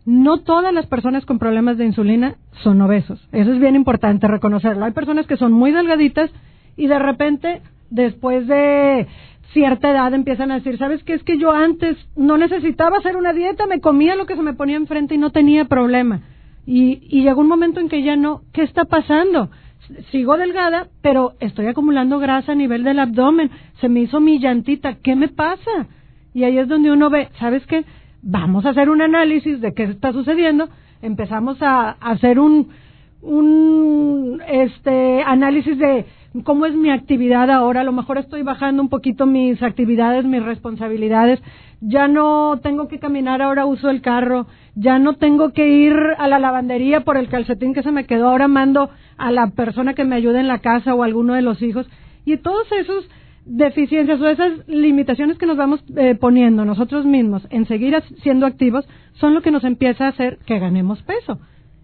[0.05, 3.27] no todas las personas con problemas de insulina son obesos.
[3.31, 4.85] Eso es bien importante reconocerlo.
[4.85, 6.29] Hay personas que son muy delgaditas
[6.77, 9.07] y de repente, después de
[9.53, 11.13] cierta edad, empiezan a decir, ¿sabes qué?
[11.13, 14.53] Es que yo antes no necesitaba hacer una dieta, me comía lo que se me
[14.53, 16.21] ponía enfrente y no tenía problema.
[16.67, 19.49] Y, y llegó un momento en que ya no, ¿qué está pasando?
[20.11, 24.95] Sigo delgada, pero estoy acumulando grasa a nivel del abdomen, se me hizo mi llantita,
[24.95, 25.87] ¿qué me pasa?
[26.33, 27.85] Y ahí es donde uno ve, ¿sabes qué?
[28.25, 30.67] Vamos a hacer un análisis de qué está sucediendo,
[31.03, 32.69] empezamos a, hacer un,
[33.21, 36.05] un este análisis de
[36.43, 40.43] cómo es mi actividad ahora, a lo mejor estoy bajando un poquito mis actividades, mis
[40.43, 41.39] responsabilidades,
[41.81, 46.27] ya no tengo que caminar, ahora uso el carro, ya no tengo que ir a
[46.27, 50.03] la lavandería por el calcetín que se me quedó, ahora mando a la persona que
[50.03, 51.87] me ayude en la casa o a alguno de los hijos.
[52.25, 53.07] Y todos esos
[53.45, 58.85] deficiencias o esas limitaciones que nos vamos eh, poniendo nosotros mismos en seguir siendo activos
[59.13, 61.39] son lo que nos empieza a hacer que ganemos peso.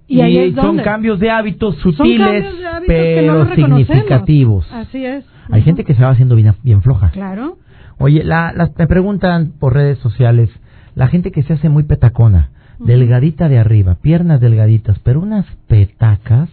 [0.07, 2.45] Y, ahí son cambios de hábitos sutiles,
[2.85, 4.69] pero significativos.
[4.71, 5.23] Así es.
[5.49, 7.11] Hay gente que se va haciendo bien, bien floja.
[7.11, 7.57] Claro.
[7.97, 10.49] Oye, la, me preguntan por redes sociales,
[10.95, 16.49] la gente que se hace muy petacona, delgadita de arriba, piernas delgaditas, pero unas petacas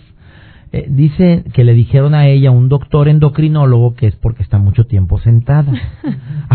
[0.71, 4.85] eh, dice que le dijeron a ella, un doctor endocrinólogo, que es porque está mucho
[4.85, 5.73] tiempo sentada.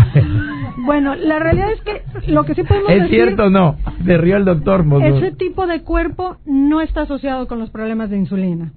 [0.86, 3.76] bueno, la realidad es que lo que sí podemos ¿Es cierto o no?
[4.04, 4.84] Se rió el doctor.
[5.02, 8.72] Ese tipo de cuerpo no está asociado con los problemas de insulina.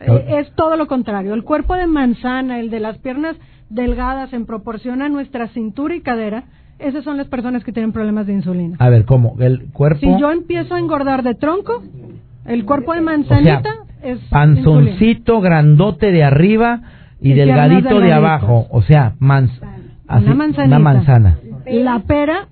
[0.00, 1.32] Eh, es todo lo contrario.
[1.34, 3.36] El cuerpo de manzana, el de las piernas
[3.70, 6.44] delgadas en proporción a nuestra cintura y cadera,
[6.78, 8.76] esas son las personas que tienen problemas de insulina.
[8.80, 9.36] A ver, ¿cómo?
[9.38, 10.00] ¿El cuerpo?
[10.00, 11.82] Si yo empiezo a engordar de tronco,
[12.44, 13.70] el cuerpo de manzanita
[14.12, 16.80] es panzoncito grandote de arriba
[17.20, 19.50] y, delgadito de abajo, o sea, mans
[20.08, 21.38] una, manzana.
[21.66, 22.48] La pera.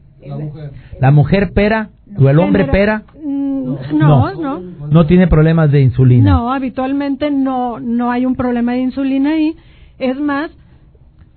[1.00, 3.02] La mujer pera o el hombre pera.
[3.22, 5.06] Mm, no, no, no.
[5.06, 6.30] tiene problemas de insulina.
[6.30, 9.54] No, habitualmente no, no hay un problema de insulina ahí.
[9.98, 10.50] Es más,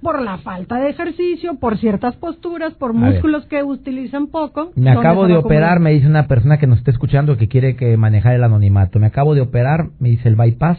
[0.02, 4.72] por la falta de ejercicio, por ciertas posturas, por músculos que utilizan poco.
[4.76, 7.98] Me acabo de operar, me dice una persona que nos está escuchando que quiere que
[7.98, 9.00] manejar el anonimato.
[9.00, 10.78] Me acabo de operar, me dice el bypass.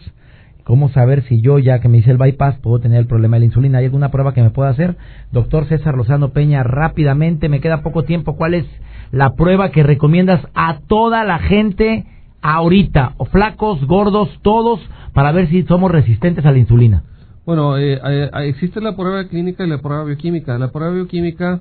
[0.62, 3.40] ¿Cómo saber si yo ya que me hice el bypass puedo tener el problema de
[3.40, 3.78] la insulina?
[3.78, 4.96] ¿Hay alguna prueba que me pueda hacer?
[5.33, 8.37] Doctor César Lozano Peña, rápidamente, me queda poco tiempo.
[8.37, 8.66] ¿Cuál es
[9.11, 12.04] la prueba que recomiendas a toda la gente
[12.42, 13.14] ahorita?
[13.16, 14.78] O flacos, gordos, todos,
[15.14, 17.02] para ver si somos resistentes a la insulina.
[17.49, 20.59] Bueno, eh, eh, existe la prueba clínica y la prueba bioquímica.
[20.59, 21.61] La prueba bioquímica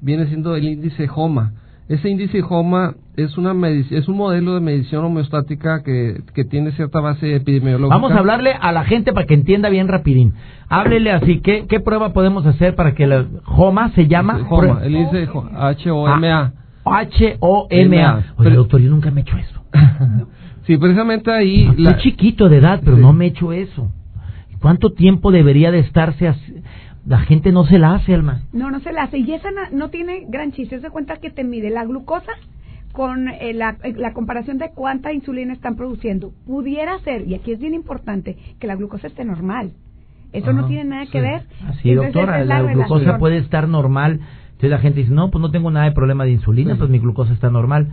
[0.00, 1.52] viene siendo el índice HOMA.
[1.88, 6.98] Ese índice HOMA es una es un modelo de medición homeostática que, que tiene cierta
[6.98, 7.94] base epidemiológica.
[7.94, 10.34] Vamos a hablarle a la gente para que entienda bien rapidín.
[10.68, 14.44] Háblele así, ¿qué, qué prueba podemos hacer para que la HOMA se llama?
[14.50, 16.52] HOMA, el índice H-O-M-A.
[16.84, 18.24] H-O-M-A.
[18.38, 19.62] Oye, doctor, yo nunca me he hecho eso.
[20.66, 21.68] sí, precisamente ahí...
[21.78, 23.92] Estoy chiquito de edad, pero no me he hecho eso.
[24.60, 26.62] ¿Cuánto tiempo debería de estarse así?
[27.06, 28.42] La gente no se la hace, Alma.
[28.52, 29.18] No, no se la hace.
[29.18, 30.80] Y esa no, tiene gran chiste.
[30.80, 32.32] Se cuenta que te mide la glucosa
[32.92, 36.32] con eh, la, eh, la, comparación de cuánta insulina están produciendo.
[36.46, 39.72] Pudiera ser, y aquí es bien importante, que la glucosa esté normal.
[40.32, 41.42] Eso no tiene nada que ver.
[41.66, 44.20] Así, doctora, la, glucosa puede estar normal.
[44.48, 46.98] Entonces la gente dice, no, pues no tengo nada de problema de insulina, pues mi
[46.98, 47.88] glucosa está normal.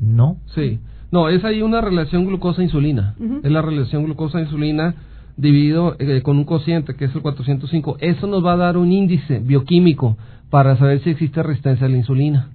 [0.00, 0.36] No.
[0.54, 0.80] Sí.
[1.10, 3.14] No, es ahí una relación glucosa-insulina.
[3.42, 4.94] Es la relación glucosa-insulina
[5.40, 7.96] dividido eh, con un cociente que es el 405.
[8.00, 10.16] Eso nos va a dar un índice bioquímico
[10.50, 12.50] para saber si existe resistencia a la insulina.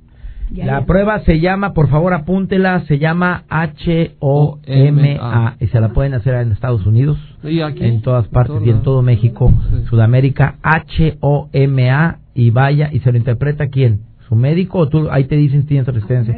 [0.51, 6.35] la prueba se llama, por favor apúntela, se llama H-O-M-A y se la pueden hacer
[6.35, 9.51] en Estados Unidos, en todas partes y en todo México,
[9.89, 15.35] Sudamérica, H-O-M-A y vaya y se lo interpreta quién, su médico o tú, ahí te
[15.35, 16.37] dicen si tienes resistencia.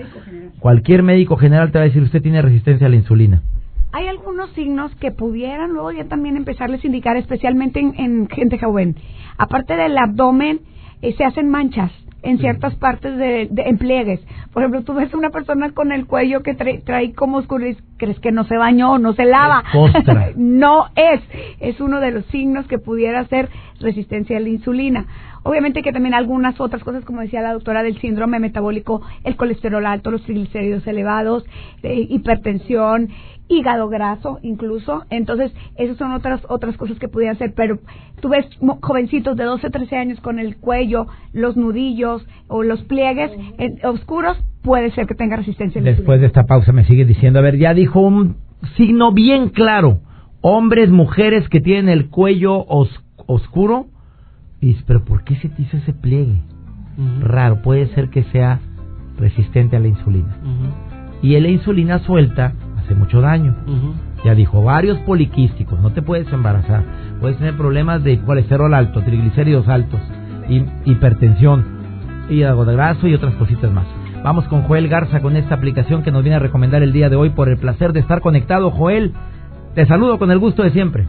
[0.60, 3.42] Cualquier médico general te va a decir usted tiene resistencia a la insulina
[3.98, 8.96] hay algunos signos que pudieran luego ya también empezarles a indicar, especialmente en, gente joven.
[9.38, 10.62] Aparte del abdomen,
[11.02, 14.20] eh, se hacen manchas en ciertas partes de, de, en pliegues.
[14.54, 18.20] Por ejemplo, tú ves una persona con el cuello que trae, como oscuro y crees
[18.20, 19.64] que no se bañó, no se lava.
[20.36, 21.22] no es.
[21.60, 25.06] Es uno de los signos que pudiera ser resistencia a la insulina.
[25.44, 29.86] Obviamente que también algunas otras cosas, como decía la doctora, del síndrome metabólico, el colesterol
[29.86, 31.46] alto, los triglicéridos elevados,
[31.84, 33.10] eh, hipertensión,
[33.48, 35.06] hígado graso incluso.
[35.10, 37.54] Entonces, esas son otras otras cosas que pudieran ser.
[37.54, 37.80] Pero
[38.22, 38.46] tú ves
[38.82, 43.32] jovencitos de 12, 13 años con el cuello, los nudillos o los pliegues
[43.84, 45.82] oscuros, puede ser que tenga resistencia.
[45.82, 48.38] Después de esta pausa me sigue diciendo, a ver, ya dijo un
[48.76, 50.00] signo bien claro.
[50.42, 53.88] Hombres, mujeres que tienen el cuello oscuro
[54.62, 56.42] y dices, pero ¿por qué se te hizo ese pliegue?
[57.22, 58.60] Raro, puede ser que sea
[59.18, 60.38] resistente a la insulina.
[61.22, 63.56] Y la insulina suelta hace mucho daño.
[64.24, 66.84] Ya dijo, varios poliquísticos, no te puedes embarazar.
[67.20, 70.00] Puedes tener problemas de colesterol alto, triglicéridos altos,
[70.86, 71.66] hipertensión,
[72.30, 73.86] hígado graso y otras cositas más.
[74.28, 77.16] Vamos con Joel Garza con esta aplicación que nos viene a recomendar el día de
[77.16, 78.72] hoy por el placer de estar conectado.
[78.72, 79.14] Joel,
[79.74, 81.06] te saludo con el gusto de siempre.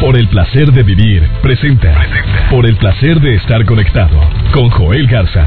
[0.00, 1.94] Por el placer de vivir, presenta.
[2.48, 4.18] Por el placer de estar conectado
[4.54, 5.44] con Joel Garza.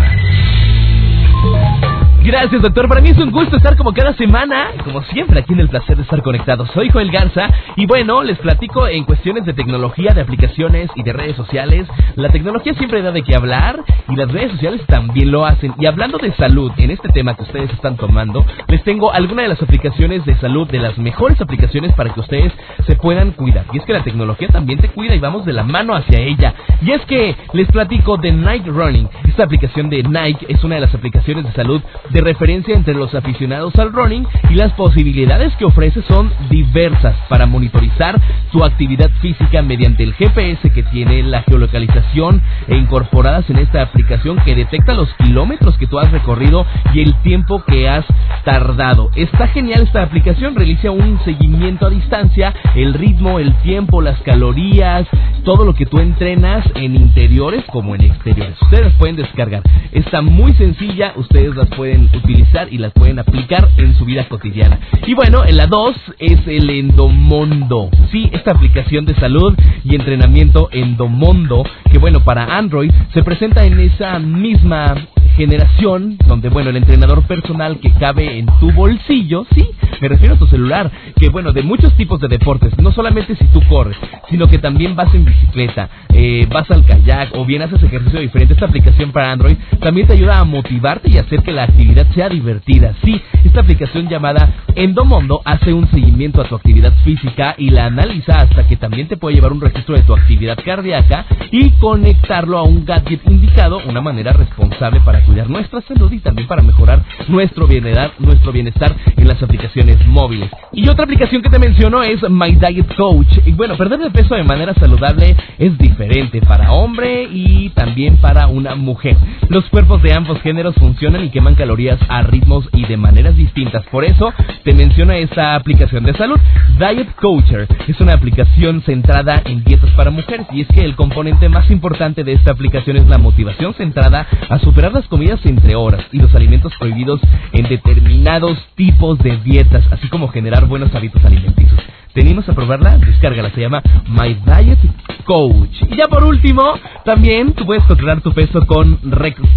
[2.29, 2.87] Gracias, doctor.
[2.87, 5.97] Para mí es un gusto estar como cada semana, como siempre, aquí en el placer
[5.97, 6.67] de estar conectado.
[6.75, 11.11] Soy Joel Garza y bueno, les platico en cuestiones de tecnología, de aplicaciones y de
[11.11, 11.87] redes sociales.
[12.17, 15.73] La tecnología siempre da de qué hablar y las redes sociales también lo hacen.
[15.79, 19.49] Y hablando de salud, en este tema que ustedes están tomando, les tengo algunas de
[19.49, 22.53] las aplicaciones de salud, de las mejores aplicaciones para que ustedes
[22.85, 23.65] se puedan cuidar.
[23.73, 26.53] Y es que la tecnología también te cuida y vamos de la mano hacia ella.
[26.83, 29.09] Y es que les platico de Nike Running.
[29.27, 33.13] Esta aplicación de Nike es una de las aplicaciones de salud de referencia entre los
[33.13, 38.19] aficionados al running y las posibilidades que ofrece son diversas para monitorizar
[38.51, 44.37] tu actividad física mediante el GPS que tiene la geolocalización e incorporadas en esta aplicación
[44.45, 48.05] que detecta los kilómetros que tú has recorrido y el tiempo que has
[48.43, 49.09] tardado.
[49.15, 55.07] Está genial esta aplicación, realiza un seguimiento a distancia, el ritmo, el tiempo, las calorías,
[55.43, 58.61] todo lo que tú entrenas en interiores como en exteriores.
[58.61, 59.63] Ustedes pueden descargar.
[59.91, 64.79] Está muy sencilla, ustedes las pueden utilizar y las pueden aplicar en su vida cotidiana.
[65.05, 67.89] Y bueno, en la 2 es el Endomondo.
[68.11, 73.79] Sí, esta aplicación de salud y entrenamiento Endomondo, que bueno, para Android se presenta en
[73.79, 74.95] esa misma
[75.39, 79.65] generación donde bueno el entrenador personal que cabe en tu bolsillo sí
[80.01, 83.45] me refiero a tu celular que bueno de muchos tipos de deportes no solamente si
[83.45, 83.95] tú corres
[84.29, 88.53] sino que también vas en bicicleta eh, vas al kayak o bien haces ejercicio diferente
[88.53, 92.27] esta aplicación para Android también te ayuda a motivarte y hacer que la actividad sea
[92.27, 97.85] divertida sí esta aplicación llamada Endomondo hace un seguimiento a tu actividad física y la
[97.85, 102.57] analiza hasta que también te puede llevar un registro de tu actividad cardíaca y conectarlo
[102.57, 107.03] a un gadget indicado una manera responsable para cuidar nuestra salud y también para mejorar
[107.27, 110.49] nuestro bienestar, nuestro bienestar en las aplicaciones móviles.
[110.73, 113.39] Y otra aplicación que te menciono es My Diet Coach.
[113.45, 118.47] Y bueno, perder de peso de manera saludable es diferente para hombre y también para
[118.47, 119.17] una mujer.
[119.49, 123.85] Los cuerpos de ambos géneros funcionan y queman calorías a ritmos y de maneras distintas.
[123.91, 126.39] Por eso te menciono esta aplicación de salud.
[126.79, 131.49] Diet Coacher es una aplicación centrada en dietas para mujeres y es que el componente
[131.49, 136.05] más importante de esta aplicación es la motivación centrada a superar las comidas entre horas
[136.13, 137.19] y los alimentos prohibidos
[137.51, 141.77] en determinados tipos de dietas, así como generar buenos hábitos alimenticios.
[142.13, 144.79] Tenemos a probarla, descárgala, se llama My Diet
[145.25, 145.83] Coach.
[145.91, 146.63] Y ya por último,
[147.03, 148.97] también tú puedes controlar tu peso con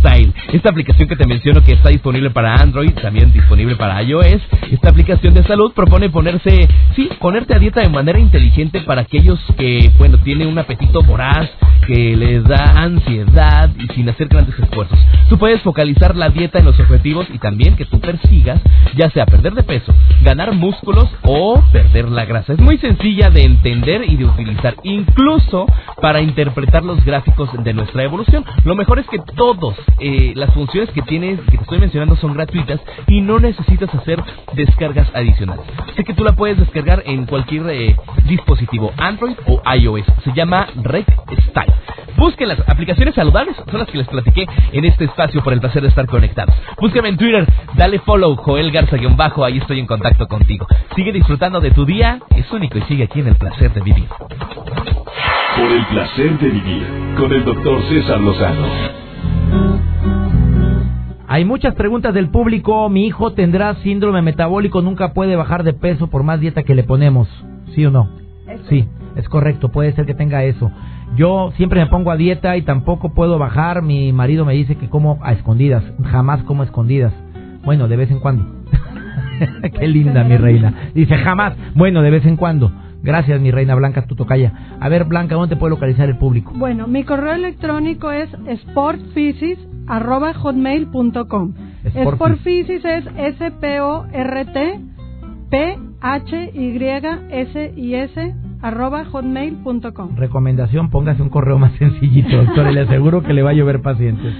[0.00, 0.32] Style.
[0.52, 4.42] Esta aplicación que te menciono que está disponible para Android, también disponible para iOS.
[4.70, 9.38] Esta aplicación de salud propone ponerse, sí, ponerte a dieta de manera inteligente para aquellos
[9.56, 11.48] que, bueno, tienen un apetito voraz,
[11.86, 14.98] que les da ansiedad y sin hacer grandes esfuerzos.
[15.28, 18.60] Tú puedes focalizar la dieta en los objetivos y también que tú persigas,
[18.96, 22.52] ya sea perder de peso, ganar músculos o perder la grasa.
[22.52, 25.66] Es muy sencilla de entender y de utilizar, incluso
[26.00, 28.44] para interpretar los gráficos de nuestra evolución.
[28.64, 32.34] Lo mejor es que todas eh, las funciones que tienes, que te estoy mencionando, son
[32.34, 34.22] gratuitas y no necesitas hacer
[34.54, 35.64] descargas adicionales.
[35.96, 40.06] Sé que tú la puedes descargar en cualquier eh, dispositivo, Android o iOS.
[40.24, 41.06] Se llama Rec
[41.48, 41.71] Style.
[42.16, 45.82] Busquen las aplicaciones saludables, son las que les platiqué en este espacio por el placer
[45.82, 46.54] de estar conectados.
[46.80, 50.66] Búsqueme en Twitter, dale follow, Joel Garza-bajo, ahí estoy en contacto contigo.
[50.94, 54.08] Sigue disfrutando de tu día, es único y sigue aquí en el placer de vivir.
[55.56, 58.66] Por el placer de vivir, con el doctor César Lozano.
[61.32, 62.90] Hay muchas preguntas del público.
[62.90, 66.84] Mi hijo tendrá síndrome metabólico, nunca puede bajar de peso por más dieta que le
[66.84, 67.26] ponemos.
[67.74, 68.10] ¿Sí o no?
[68.68, 70.70] Sí, es correcto, puede ser que tenga eso.
[71.16, 73.82] Yo siempre me pongo a dieta y tampoco puedo bajar.
[73.82, 75.84] Mi marido me dice que como a escondidas.
[76.04, 77.12] Jamás como a escondidas.
[77.64, 78.46] Bueno, de vez en cuando.
[79.78, 80.90] Qué linda mi reina.
[80.94, 81.54] Dice jamás.
[81.74, 82.70] Bueno, de vez en cuando.
[83.02, 84.76] Gracias, mi reina Blanca Tutocaya.
[84.80, 86.52] A ver, Blanca, ¿dónde te puede localizar el público?
[86.54, 88.30] Bueno, mi correo electrónico es
[88.68, 91.54] sportphysis.hotmail.com.
[91.84, 94.92] Sportphysis es S-P-O-R-T
[95.52, 98.16] P-H-Y-S-I-S
[98.62, 100.16] arroba hotmail.com.
[100.16, 104.34] Recomendación, póngase un correo más sencillito, doctor, le aseguro que le va a llover pacientes.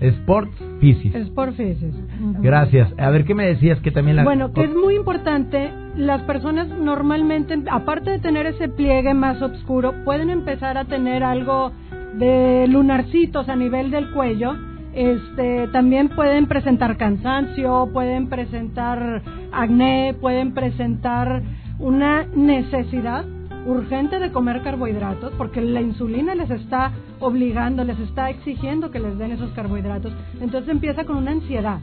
[0.00, 1.14] Sport Physis.
[1.14, 1.94] Sport Physis.
[2.40, 2.92] Gracias.
[2.98, 4.24] A ver, ¿qué me decías que también la...
[4.24, 9.94] Bueno, que es muy importante, las personas normalmente, aparte de tener ese pliegue más oscuro,
[10.04, 11.72] pueden empezar a tener algo
[12.14, 14.56] de lunarcitos a nivel del cuello,
[14.92, 21.42] este, también pueden presentar cansancio, pueden presentar acné, pueden presentar
[21.78, 23.24] una necesidad
[23.66, 29.16] urgente de comer carbohidratos porque la insulina les está obligando, les está exigiendo que les
[29.18, 30.12] den esos carbohidratos.
[30.40, 31.80] Entonces empieza con una ansiedad.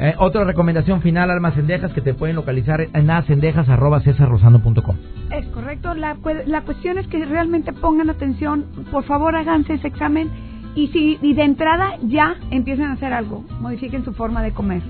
[0.00, 4.96] Eh, otra recomendación final, Almas Cendejas, que te pueden localizar en acendejas.com.
[5.32, 5.94] Es correcto.
[5.94, 6.16] La,
[6.46, 8.66] la cuestión es que realmente pongan atención.
[8.92, 10.30] Por favor, háganse ese examen.
[10.76, 13.44] Y, si, y de entrada ya empiecen a hacer algo.
[13.60, 14.82] Modifiquen su forma de comer.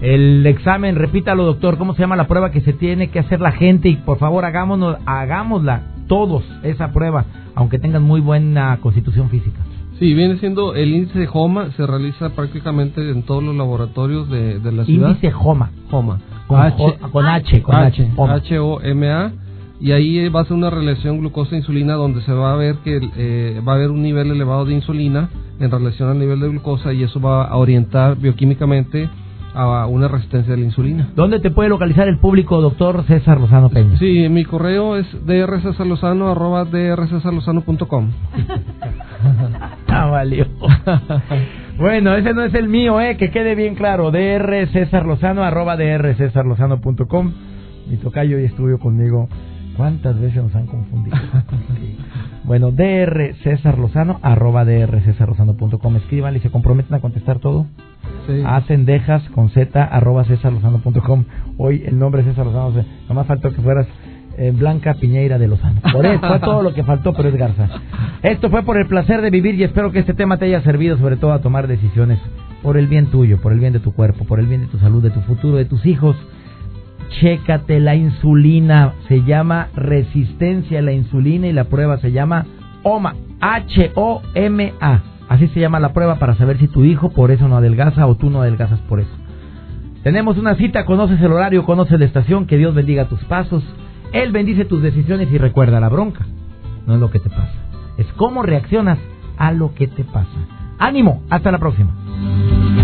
[0.00, 3.52] El examen, repítalo doctor, ¿cómo se llama la prueba que se tiene que hacer la
[3.52, 3.88] gente?
[3.88, 9.60] Y por favor hagámonos, hagámosla todos esa prueba, aunque tengan muy buena constitución física.
[9.98, 14.84] Sí, viene siendo el índice HOMA, se realiza prácticamente en todos los laboratorios de, la
[14.84, 15.10] ciudad.
[15.10, 15.70] Índice HOMA.
[15.90, 16.18] HOMA.
[16.48, 18.10] Con H, con H, con H.
[18.18, 19.32] H-O-M-A.
[19.80, 23.60] Y ahí va a ser una relación glucosa-insulina donde se va a ver que eh,
[23.66, 25.28] va a haber un nivel elevado de insulina
[25.60, 29.08] en relación al nivel de glucosa y eso va a orientar bioquímicamente
[29.54, 31.10] a una resistencia a la insulina.
[31.14, 33.98] ¿Dónde te puede localizar el público, doctor César Lozano Peña?
[33.98, 38.10] Sí, mi correo es drcesarlozano arroba drcesarlozano.com.
[39.88, 40.46] ah, valió.
[41.78, 47.32] bueno, ese no es el mío, eh, que quede bien claro, drcesarlozano arroba drcesarlozano.com.
[47.88, 49.28] Mi tocayo y estuvo conmigo.
[49.76, 51.16] ¿Cuántas veces nos han confundido?
[52.44, 53.34] Bueno, Dr.
[53.42, 55.96] César Lozano, arroba drcesarlozano.com.
[55.96, 57.66] Escriban y se comprometen a contestar todo.
[58.26, 58.42] Sí.
[58.44, 61.24] Hacen dejas con z arroba cesarlozano.com.
[61.56, 62.84] Hoy el nombre es César Lozano.
[63.08, 63.86] Nomás faltó que fueras
[64.36, 65.80] eh, Blanca Piñeira de Lozano.
[65.90, 67.68] Por eso fue todo lo que faltó, pero es Garza.
[68.22, 70.98] Esto fue por el placer de vivir y espero que este tema te haya servido
[70.98, 72.18] sobre todo a tomar decisiones
[72.62, 74.78] por el bien tuyo, por el bien de tu cuerpo, por el bien de tu
[74.78, 76.16] salud, de tu futuro, de tus hijos
[77.08, 82.46] chécate la insulina, se llama resistencia a la insulina y la prueba se llama
[82.82, 85.02] OMA, H-O-M-A.
[85.28, 88.14] Así se llama la prueba para saber si tu hijo por eso no adelgaza o
[88.16, 89.10] tú no adelgazas por eso.
[90.02, 93.64] Tenemos una cita, conoces el horario, conoces la estación, que Dios bendiga tus pasos,
[94.12, 96.26] Él bendice tus decisiones y recuerda la bronca,
[96.86, 97.54] no es lo que te pasa,
[97.96, 98.98] es cómo reaccionas
[99.38, 100.28] a lo que te pasa.
[100.78, 102.83] Ánimo, hasta la próxima.